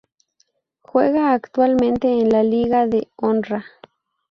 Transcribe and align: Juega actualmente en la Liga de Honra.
Juega 0.81 1.31
actualmente 1.31 2.07
en 2.07 2.29
la 2.29 2.41
Liga 2.41 2.87
de 2.87 3.07
Honra. 3.17 3.65